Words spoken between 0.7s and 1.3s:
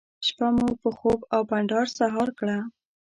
په خوب